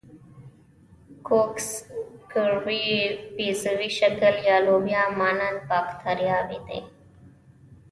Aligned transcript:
کوکس 1.27 1.67
کروي، 2.31 2.79
بیضوي 3.35 3.89
شکل 3.99 4.33
یا 4.47 4.57
لوبیا 4.65 5.03
مانند 5.19 5.57
باکتریاوې 5.69 6.59
دي. 6.67 6.79